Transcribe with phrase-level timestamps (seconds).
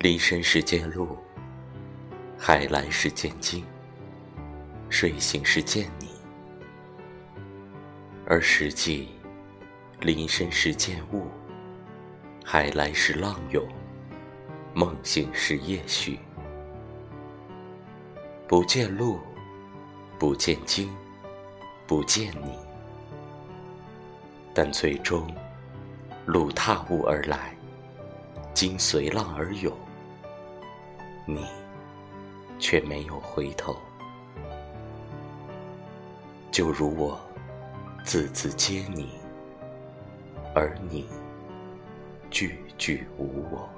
[0.00, 1.18] 离身时见鹿，
[2.38, 3.64] 海来时见鲸，
[4.88, 6.06] 睡醒时见你。
[8.24, 9.08] 而实际，
[9.98, 11.26] 离身时见雾，
[12.44, 13.66] 海来时浪涌，
[14.72, 16.16] 梦醒时夜许。
[18.46, 19.18] 不见鹿，
[20.16, 20.88] 不见鲸，
[21.88, 22.56] 不见你，
[24.54, 25.28] 但最终，
[26.24, 27.52] 鹿踏雾而来，
[28.54, 29.76] 鲸随浪而涌，
[31.28, 31.46] 你
[32.58, 33.76] 却没有回头。
[36.50, 37.20] 就如我。
[38.04, 39.10] 字字皆你，
[40.54, 41.06] 而你
[42.30, 43.68] 句句无我。